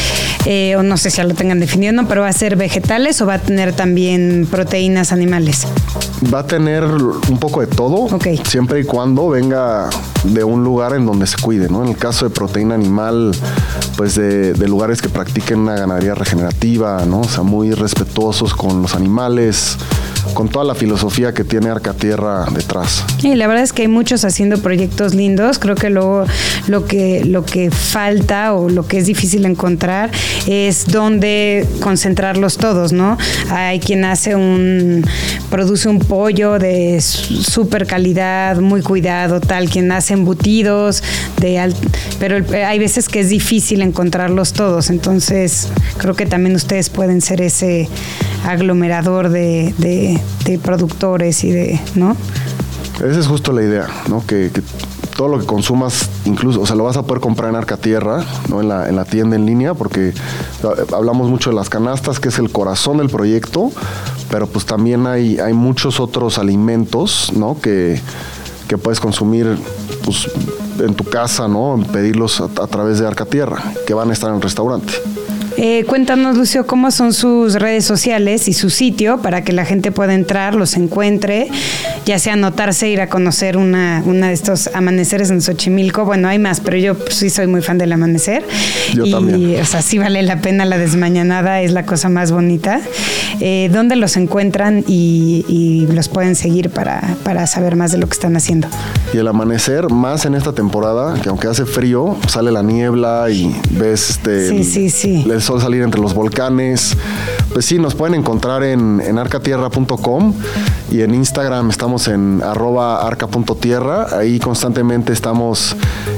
[0.46, 2.06] eh, o no sé si ya lo tengan definido, ¿no?
[2.06, 5.66] pero va a ser vegetales o va a tener también proteínas animales.
[6.32, 8.06] Va a tener un poco de todo,
[8.44, 9.90] siempre y cuando venga
[10.24, 11.82] de un lugar en donde se cuide, ¿no?
[11.82, 13.32] En el caso de proteína animal,
[13.96, 17.22] pues de, lugares que practiquen una ganadería regenerativa, ¿no?
[17.22, 19.78] O sea, muy respetuosos con los animales,
[20.34, 23.04] con toda la filosofía que tiene Arcatierra detrás.
[23.22, 25.58] Y la verdad es que hay muchos haciendo proyectos lindos.
[25.58, 26.24] Creo que luego
[26.68, 30.10] lo que, lo que falta o lo que es difícil encontrar
[30.46, 33.18] es dónde concentrarlos todos, ¿no?
[33.50, 35.04] Hay quien hace un,
[35.50, 41.02] produce un pollo de súper calidad, muy cuidado, tal, quien hace embutidos,
[41.38, 41.72] de
[42.18, 44.90] pero hay veces que es difícil encontrarlos todos.
[44.90, 47.88] Entonces, creo que también ustedes pueden ser ese
[48.44, 50.20] aglomerador de,
[50.62, 52.16] productores y de, ¿no?
[52.96, 54.24] Esa es justo la idea, ¿no?
[54.26, 54.50] Que,
[55.16, 58.62] todo lo que consumas, incluso, o sea, lo vas a poder comprar en Arcatierra, ¿no?
[58.62, 60.14] En la, en la tienda en línea, porque
[60.94, 63.70] hablamos mucho de las canastas, que es el corazón del proyecto,
[64.30, 67.60] pero pues también hay, hay muchos otros alimentos, ¿no?
[67.60, 68.00] Que,
[68.66, 69.58] que puedes consumir,
[70.06, 70.30] pues,
[70.78, 71.84] en tu casa, ¿no?
[71.92, 74.94] Pedirlos a, a través de Arcatierra, que van a estar en el restaurante.
[75.62, 79.92] Eh, cuéntanos, Lucio, cómo son sus redes sociales y su sitio para que la gente
[79.92, 81.48] pueda entrar, los encuentre,
[82.06, 86.06] ya sea anotarse, ir a conocer una, una de estos amaneceres en Xochimilco.
[86.06, 88.42] Bueno, hay más, pero yo sí soy muy fan del amanecer.
[88.94, 89.60] Yo y, también.
[89.60, 92.80] O sea, sí vale la pena la desmañanada, es la cosa más bonita.
[93.40, 98.14] Eh, ¿Dónde los encuentran y, los pueden seguir para, para saber más de lo que
[98.14, 98.66] están haciendo?
[99.12, 103.54] Y el amanecer, más en esta temporada, que aunque hace frío, sale la niebla y
[103.72, 105.26] ves este, sí, sí, sí
[105.58, 106.96] salir entre los volcanes.
[107.52, 110.34] Pues sí, nos pueden encontrar en, en arcatierra.com
[110.90, 114.06] y en Instagram estamos en arroba arca.tierra.
[114.16, 115.74] Ahí constantemente estamos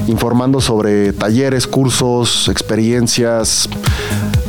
[0.09, 3.69] informando sobre talleres, cursos, experiencias,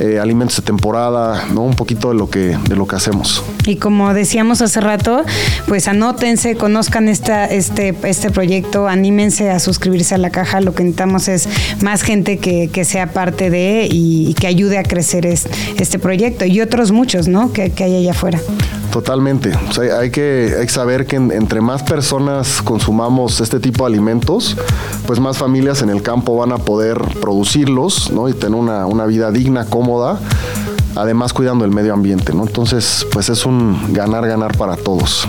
[0.03, 1.61] eh, alimentos de temporada, ¿no?
[1.61, 3.41] Un poquito de lo que, de lo que hacemos.
[3.65, 5.23] Y como decíamos hace rato,
[5.65, 10.59] pues anótense, conozcan este, este proyecto, anímense a suscribirse a la caja.
[10.59, 11.47] Lo que necesitamos es
[11.81, 16.91] más gente que, sea parte de y, que ayude a crecer este proyecto y otros
[16.91, 17.53] muchos, ¿no?
[17.53, 18.41] Que, que hay allá afuera.
[18.93, 19.51] Totalmente.
[19.99, 24.55] hay, que, saber que entre más personas consumamos este tipo de alimentos,
[25.07, 28.29] pues más familias en el campo van a poder producirlos ¿no?
[28.29, 30.19] y tener una, una vida digna, cómoda
[30.95, 32.43] además cuidando el medio ambiente, ¿no?
[32.43, 35.27] Entonces, pues es un ganar, ganar para todos.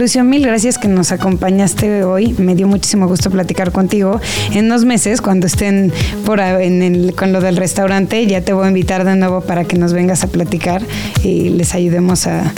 [0.00, 2.34] Lucio, mil gracias que nos acompañaste hoy.
[2.38, 4.18] Me dio muchísimo gusto platicar contigo.
[4.50, 5.92] En unos meses, cuando estén
[6.24, 9.66] por en el, con lo del restaurante, ya te voy a invitar de nuevo para
[9.66, 10.80] que nos vengas a platicar
[11.22, 12.50] y les ayudemos a,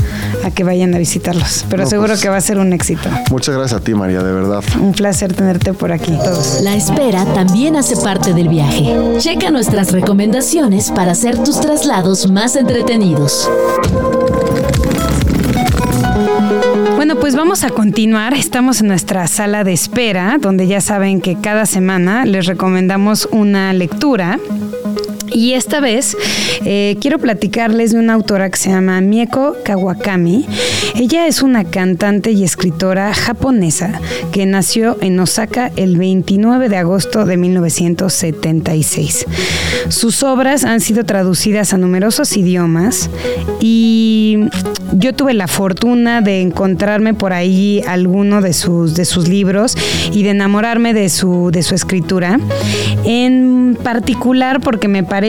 [0.55, 1.67] que vayan a visitarlos.
[1.69, 3.09] Pero seguro pues, que va a ser un éxito.
[3.33, 4.63] Muchas gracias a ti, María, de verdad.
[4.81, 6.61] Un placer tenerte por aquí todos.
[6.63, 8.95] La espera también hace parte del viaje.
[9.19, 13.51] Checa nuestras recomendaciones para hacer tus traslados más entretenidos.
[16.97, 18.35] Bueno, pues vamos a continuar.
[18.35, 23.73] Estamos en nuestra sala de espera, donde ya saben que cada semana les recomendamos una
[23.73, 24.39] lectura
[25.35, 26.17] Y esta vez
[26.65, 30.47] eh, quiero platicarles de una autora que se llama Mieko Kawakami.
[30.95, 37.25] Ella es una cantante y escritora japonesa que nació en Osaka el 29 de agosto
[37.25, 39.27] de 1976.
[39.89, 43.09] Sus obras han sido traducidas a numerosos idiomas
[43.61, 44.39] y
[44.93, 49.77] yo tuve la fortuna de encontrarme por ahí alguno de sus, de sus libros
[50.13, 52.39] y de enamorarme de su, de su escritura.
[53.05, 55.22] En particular porque me parece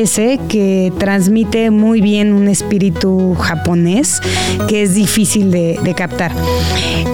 [0.50, 4.22] que transmite muy bien un espíritu japonés
[4.68, 6.32] que es difícil de, captar.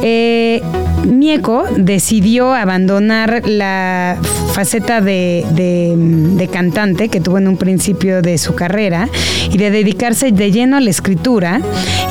[0.02, 0.62] Eh,
[1.06, 4.18] Mieko decidió abandonar la
[4.54, 9.10] faceta de, cantante que tuvo en un principio de su carrera
[9.52, 11.62] y de dedicarse de lleno a la escritura.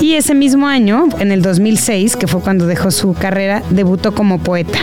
[0.02, 4.38] Y ese mismo año, en el 2006, que fue cuando dejó su carrera, debutó como
[4.38, 4.80] poeta.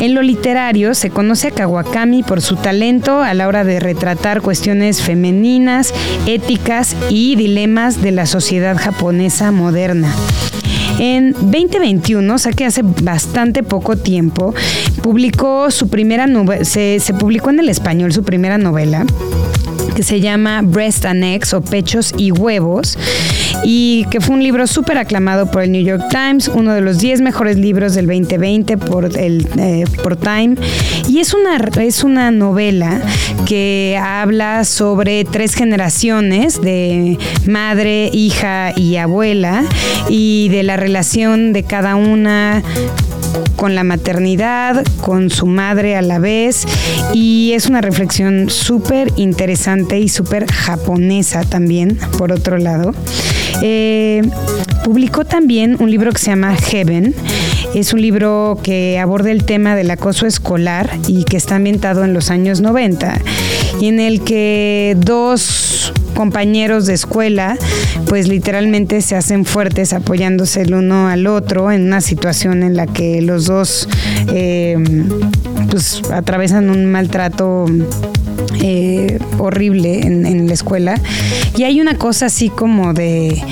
[0.00, 4.42] En lo literario se conoce a Kawakami por su talento a la hora de retratar
[4.42, 5.94] cuestiones femeninas,
[6.26, 10.12] éticas y dilemas de la sociedad japonesa moderna.
[10.98, 14.54] En 2021, o sea que hace bastante poco tiempo,
[15.02, 16.26] publicó su primera
[16.62, 19.04] se, se publicó en el español su primera novela
[19.96, 22.98] que se llama Breast and o Pechos y Huevos
[23.64, 26.98] y que fue un libro súper aclamado por el New York Times, uno de los
[26.98, 30.56] 10 mejores libros del 2020 por, el, eh, por Time.
[31.08, 33.00] Y es una, es una novela
[33.46, 39.64] que habla sobre tres generaciones de madre, hija y abuela
[40.10, 42.62] y de la relación de cada una
[43.56, 46.66] con la maternidad, con su madre a la vez
[47.12, 52.94] y es una reflexión súper interesante y súper japonesa también, por otro lado.
[53.62, 54.22] Eh,
[54.84, 57.14] publicó también un libro que se llama Heaven.
[57.74, 62.14] Es un libro que aborda el tema del acoso escolar y que está ambientado en
[62.14, 63.20] los años 90
[63.55, 67.58] y en el que dos compañeros de escuela
[68.06, 72.86] pues literalmente se hacen fuertes apoyándose el uno al otro en una situación en la
[72.86, 73.88] que los dos
[74.32, 74.76] eh,
[75.70, 77.66] pues atravesan un maltrato
[78.62, 81.00] eh, horrible en, la escuela.
[81.56, 83.42] Y hay una cosa así como de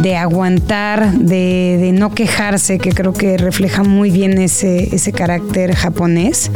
[0.00, 6.50] de aguantar, de, no quejarse, que creo que refleja muy bien ese, ese carácter japonés.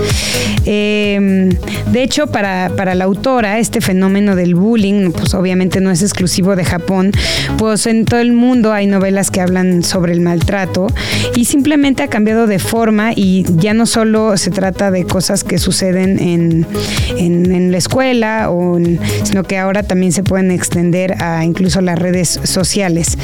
[0.64, 1.51] Em,
[1.92, 6.64] de hecho, para, la autora, este fenómeno del bullying, pues obviamente no es exclusivo de
[6.64, 7.12] Japón,
[7.59, 10.87] pues en todo el mundo hay novelas que hablan sobre el maltrato
[11.35, 15.59] y simplemente ha cambiado de forma y ya no solo se trata de cosas que
[15.59, 16.66] suceden en,
[17.16, 18.79] en, la escuela, o
[19.25, 23.16] sino que ahora también se pueden extender a incluso las redes sociales.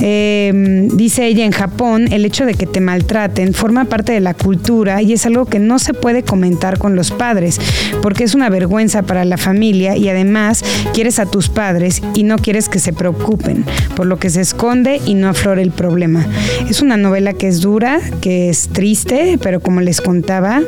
[0.00, 4.34] Em, dice ella, en Japón el hecho de que te maltraten forma parte de la
[4.34, 7.60] cultura y es algo que no se puede comentar con los padres
[8.02, 12.38] porque es una vergüenza para la familia y además quieres a tus padres y no
[12.38, 13.64] quieres que se preocupen,
[13.96, 16.26] por lo que se esconde y no aflora el problema.
[16.68, 20.62] Es una novela que es dura, que es triste, pero como les contaba,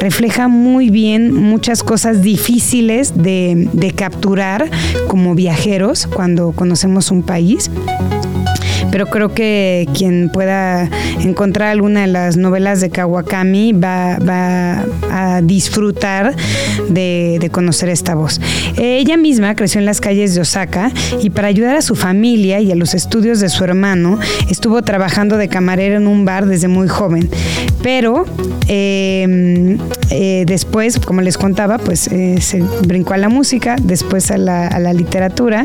[0.00, 4.70] refleja muy bien muchas cosas difíciles de, de capturar
[5.08, 7.70] como viajeros cuando conocemos un país
[8.90, 10.88] pero creo que quien pueda
[11.20, 14.18] encontrar alguna de las novelas de Kawakami va,
[15.10, 16.34] a disfrutar
[16.88, 18.40] de, conocer esta voz.
[18.76, 22.70] Ella misma creció en las calles de Osaka y para ayudar a su familia y
[22.70, 24.18] a los estudios de su hermano
[24.50, 27.28] estuvo trabajando de camarera en un bar desde muy joven.
[27.82, 28.26] Pero
[28.66, 29.78] em,
[30.10, 34.66] eh, después, como les contaba, pues eh, se brincó a la música, después a la,
[34.66, 35.62] a la literatura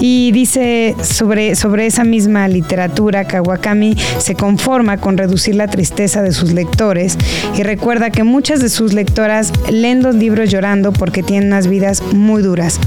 [0.00, 6.32] y dice sobre, sobre esa misma literatura, Kawakami se conforma con reducir la tristeza de
[6.32, 7.16] sus lectores
[7.56, 12.02] y recuerda que muchas de sus lectoras leen los libros llorando porque tienen unas vidas
[12.12, 12.78] muy duras.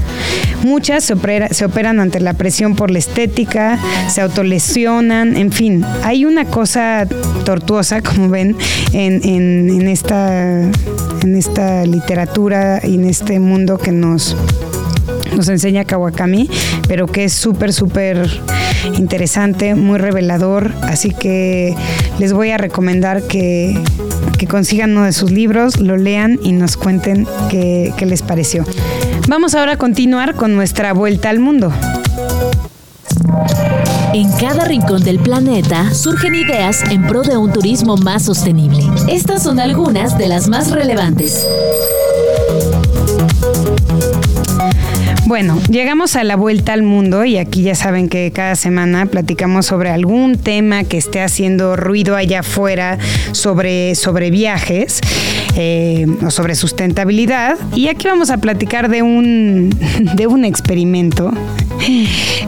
[0.62, 1.14] Muchas se,
[1.50, 7.06] se operan ante la presión por la estética, se autolesionan, en fin, hay una cosa
[7.44, 8.56] tortuosa, como ven,
[8.92, 14.36] en, en, esta, en esta literatura y en este mundo que nos
[15.36, 16.50] nos enseña Kawakami,
[16.88, 18.28] pero que es súper, súper
[18.96, 20.72] interesante, muy revelador.
[20.82, 21.74] Así que
[22.18, 23.78] les voy a recomendar que,
[24.48, 28.64] consigan uno de sus libros, lo lean y nos cuenten qué, qué les pareció.
[29.28, 31.72] Vamos ahora a continuar con nuestra vuelta al mundo.
[34.12, 38.82] En cada rincón del planeta surgen ideas en pro de un turismo más sostenible.
[39.08, 41.46] Estas son algunas de las más relevantes.
[45.30, 49.64] Bueno, llegamos a la vuelta al mundo y aquí ya saben que cada semana platicamos
[49.66, 52.98] sobre algún tema que esté haciendo ruido allá afuera
[53.30, 55.00] sobre, sobre viajes
[55.54, 57.56] eh, o sobre sustentabilidad.
[57.76, 59.70] Y aquí vamos a platicar de un,
[60.16, 61.30] de un experimento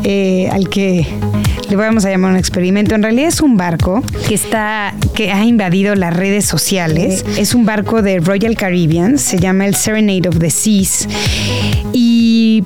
[0.03, 1.07] eh, al que
[1.73, 2.95] le vamos a llamar un experimento.
[2.95, 7.25] En realidad es un barco que está, que ha invadido las redes sociales.
[7.39, 11.09] Es un barco de Royal Caribbean, se llama el Serenade of the Seas.
[11.95, 12.63] Y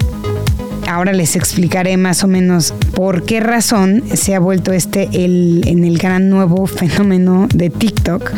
[0.86, 5.84] ahora les explicaré más o menos por qué razón se ha vuelto este el, en
[5.84, 8.32] el gran nuevo fenómeno de TikTok.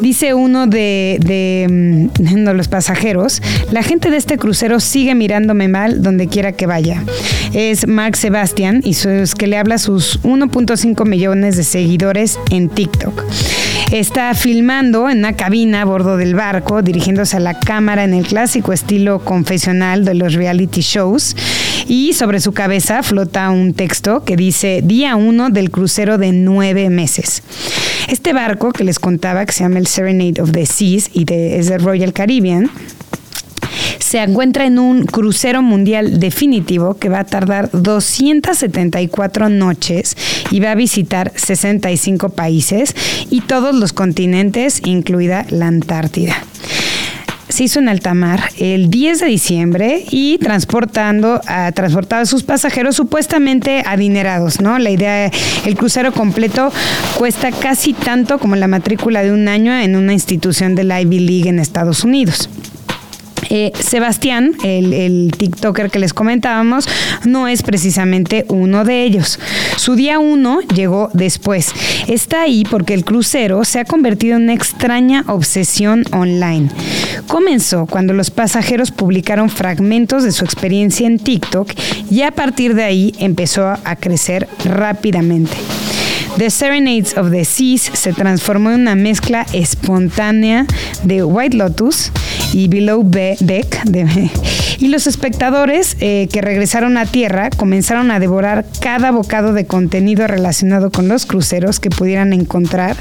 [0.00, 6.02] Dice uno de, mm, de, los pasajeros, la gente de este crucero sigue mirándome mal
[6.02, 7.02] donde quiera que vaya.
[7.52, 12.68] Es Mark Sebastian y es que le habla a sus 1.5 millones de seguidores en
[12.68, 13.22] TikTok.
[13.92, 18.26] Está filmando en una cabina a bordo del barco, dirigiéndose a la cámara en el
[18.26, 21.36] clásico estilo confesional de los reality shows.
[21.88, 26.90] Y sobre su cabeza flota un texto que dice día 1 del crucero de nueve
[26.90, 27.42] meses.
[28.08, 31.68] Este barco que les contaba, que se llama el Serenade of the Seas y es
[31.68, 32.70] de Royal Caribbean,
[33.98, 40.16] se encuentra en un crucero mundial definitivo que va a tardar 274 noches
[40.50, 42.94] y va a visitar 65 países
[43.30, 46.36] y todos los continentes, incluida la Antártida
[47.56, 51.40] se hizo en alta mar el 10 de diciembre y transportando
[51.74, 54.78] transportaba a sus pasajeros supuestamente adinerados, ¿no?
[54.78, 55.30] La idea,
[55.64, 56.70] el crucero completo
[57.16, 61.18] cuesta casi tanto como la matrícula de un año en una institución de la Ivy
[61.20, 62.50] League en Estados Unidos.
[63.50, 66.88] Eh, Sebastián, el, TikToker que les comentábamos,
[67.24, 69.38] no es precisamente uno de ellos.
[69.76, 71.72] Su día uno llegó después.
[72.06, 76.70] Está ahí porque el crucero se ha convertido en una extraña obsesión online.
[77.26, 81.72] Comenzó cuando los pasajeros publicaron fragmentos de su experiencia en TikTok
[82.10, 85.56] y a partir de ahí empezó a crecer rápidamente.
[86.36, 90.66] The Serenades of the Seas se transformó en una mezcla espontánea
[91.02, 92.12] de White Lotus
[92.52, 94.65] y Below Deck.
[94.78, 100.26] Y los espectadores eh, que regresaron a tierra comenzaron a devorar cada bocado de contenido
[100.26, 102.96] relacionado con los cruceros que pudieran encontrar,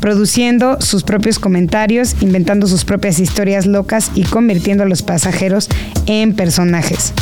[0.00, 5.68] produciendo sus propios comentarios, inventando sus propias historias locas y convirtiendo a los pasajeros
[6.06, 7.12] en personajes.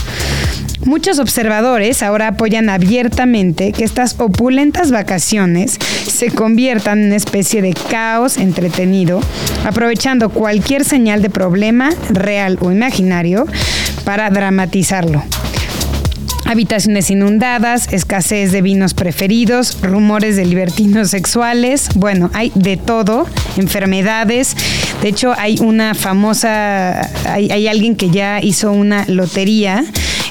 [0.84, 5.78] Muchos observadores ahora apoyan abiertamente que estas opulentas vacaciones
[6.08, 9.20] se conviertan en una especie de caos entretenido,
[9.64, 13.46] aprovechando cualquier señal de problema real o imaginario
[14.04, 15.22] para dramatizarlo
[16.52, 23.26] habitaciones inundadas, escasez de vinos preferidos, rumores de libertinos sexuales, bueno, hay de todo,
[23.56, 24.54] enfermedades.
[25.00, 29.84] De hecho, hay una famosa, hay, alguien que ya hizo una lotería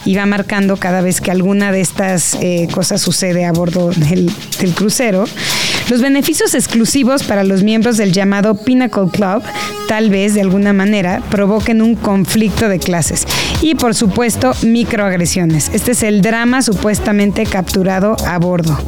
[0.06, 4.32] y va marcando cada vez que alguna de estas eh, cosas sucede a bordo del
[4.76, 5.26] crucero.
[5.92, 9.44] Los beneficios exclusivos para los miembros del llamado Pinnacle Club
[9.90, 13.28] tal vez de alguna manera provoquen un conflicto de clases
[13.62, 15.70] y por supuesto microagresiones.
[15.74, 18.80] Este es el drama supuestamente capturado a bordo.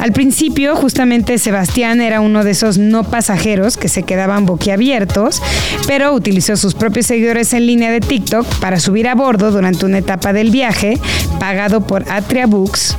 [0.00, 5.42] Al principio, justamente Sebastián era uno de esos no pasajeros que se quedaban boquiabiertos,
[5.86, 9.98] pero utilizó sus propios seguidores en línea de TikTok para subir a bordo durante una
[9.98, 10.98] etapa del viaje,
[11.38, 12.96] pagado por Atria Books.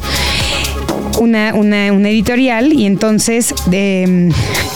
[1.20, 4.32] Una, editorial y entonces em,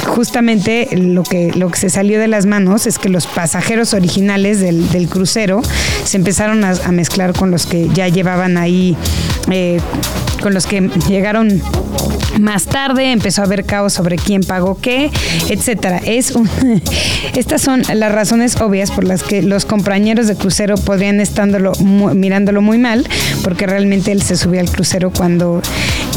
[0.07, 4.59] justamente lo que, lo que se salió de las manos es que los pasajeros originales
[4.59, 5.61] del, crucero
[6.03, 8.95] se empezaron a, mezclar con los que ya llevaban ahí,
[9.49, 9.79] eh,
[10.41, 11.61] con los que llegaron
[12.39, 15.11] más tarde empezó a haber caos sobre quién pagó qué,
[15.49, 15.99] etcétera.
[16.05, 16.33] Es
[17.35, 22.61] estas son las razones obvias por las que los compañeros de crucero podrían estándolo mirándolo
[22.61, 23.07] muy mal,
[23.43, 25.61] porque realmente él se subió al crucero cuando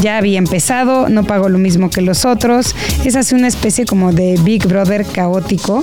[0.01, 2.75] ya había empezado, no pagó lo mismo que los otros.
[3.05, 5.81] Es así una especie como de Big Brother caótico.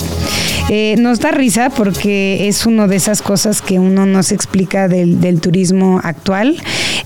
[0.68, 4.88] Eh, nos da risa porque es una de esas cosas que uno no se explica
[4.88, 6.56] del, turismo actual.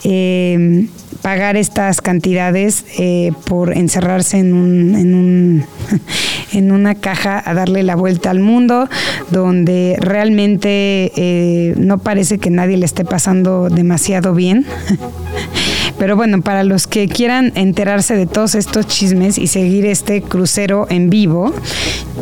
[0.05, 0.86] Eh,
[1.22, 5.64] pagar estas cantidades eh, por encerrarse en, un, en, un,
[6.52, 8.88] en una caja a darle la vuelta al mundo,
[9.30, 14.66] donde realmente no parece que nadie le esté pasando demasiado bien.
[15.99, 20.86] Pero bueno, para los que quieran enterarse de todos estos chismes y seguir este crucero
[20.90, 21.53] en vivo,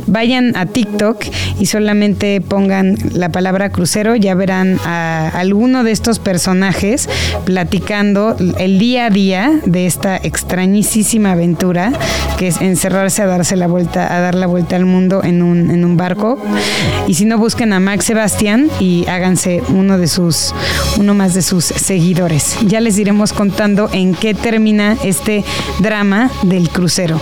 [0.06, 1.24] vayan a TikTok
[1.58, 7.08] y solamente pongan la palabra crucero, ya verán a alguno de estos personajes
[7.44, 11.92] platicando el día a día de esta extrañísima aventura
[12.38, 15.70] que es encerrarse a darse la vuelta, a dar la vuelta al mundo en un,
[15.70, 16.38] en un barco.
[17.06, 20.54] Y si no busquen a Max Sebastián y háganse uno de sus,
[20.98, 22.56] uno más de sus seguidores.
[22.66, 23.61] Ya les iremos contando
[23.92, 25.44] en qué termina este
[25.78, 27.20] drama del crucero.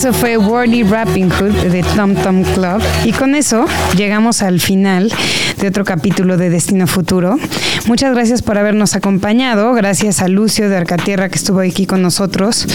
[0.00, 2.80] Eso fue Wordy Rapping Hood de Tom Tom Club.
[3.04, 3.66] Y con eso
[3.98, 5.12] llegamos al final
[5.58, 7.36] de otro capítulo de Destino Futuro.
[7.84, 9.74] Muchas gracias por habernos acompañado.
[9.74, 12.66] Gracias a Lucio de Arcatierra que estuvo aquí con nosotros.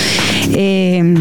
[0.53, 1.15] Eh,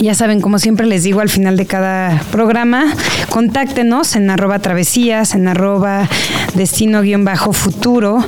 [0.00, 2.84] ya saben, como siempre les digo al final de cada programa,
[3.28, 6.08] contáctenos en arroba travesías, en arroba
[6.54, 8.24] destino-futuro,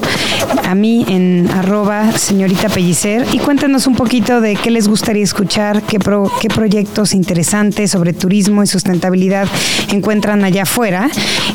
[0.65, 5.83] a mí en arroba señorita Pellicer y cuéntenos un poquito de qué les gustaría escuchar,
[5.83, 5.99] qué,
[6.41, 9.49] qué proyectos interesantes sobre turismo y sustentabilidad
[9.91, 11.09] encuentran allá afuera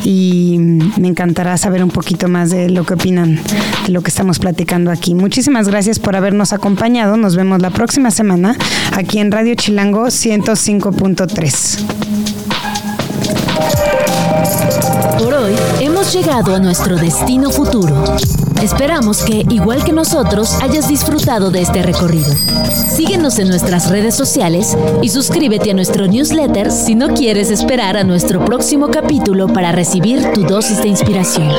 [0.03, 0.57] y
[0.97, 3.39] me encantará saber un poquito más de lo que opinan
[3.85, 5.15] de lo que estamos platicando aquí.
[5.15, 7.17] Muchísimas gracias por habernos acompañado.
[7.17, 8.55] Nos vemos la próxima semana
[8.93, 12.03] aquí en Radio Chilango 105.3.
[15.19, 18.17] Por hoy hemos llegado a nuestro destino futuro.
[18.63, 22.33] Esperamos que, igual que nosotros, hayas disfrutado de este recorrido.
[22.95, 28.05] Síguenos en nuestras redes sociales y suscríbete a nuestro newsletter si no quieres esperar a
[28.05, 31.51] nuestro próximo capítulo para recibir tu dosis de inspiración.